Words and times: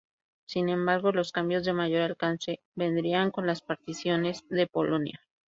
Sin 0.47 0.69
embargo 0.69 1.11
los 1.11 1.31
cambios 1.31 1.63
de 1.63 1.73
mayor 1.73 2.01
alcance 2.01 2.59
vendrían 2.73 3.29
con 3.29 3.45
las 3.45 3.61
particiones 3.61 4.43
de 4.49 4.65
Polonia. 4.65 5.21